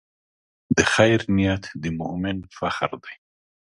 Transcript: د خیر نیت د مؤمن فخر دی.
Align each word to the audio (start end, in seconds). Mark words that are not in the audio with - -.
د 0.75 0.77
خیر 0.93 1.19
نیت 1.35 1.63
د 1.81 1.83
مؤمن 1.99 2.37
فخر 2.57 2.91
دی. 3.03 3.15